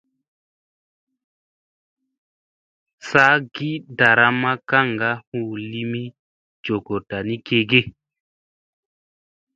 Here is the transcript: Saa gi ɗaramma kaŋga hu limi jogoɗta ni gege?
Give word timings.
Saa 3.09 3.35
gi 3.53 3.69
ɗaramma 3.97 4.51
kaŋga 4.69 5.09
hu 5.27 5.37
limi 5.71 6.03
jogoɗta 6.63 7.17
ni 7.27 7.35
gege? 7.45 7.81